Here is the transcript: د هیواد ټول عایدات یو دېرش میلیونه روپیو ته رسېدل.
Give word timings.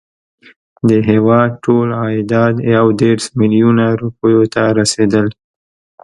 د 0.89 0.89
هیواد 1.09 1.51
ټول 1.65 1.87
عایدات 2.01 2.55
یو 2.75 2.87
دېرش 3.01 3.25
میلیونه 3.39 3.85
روپیو 4.01 4.41
ته 4.53 4.63
رسېدل. 4.79 5.27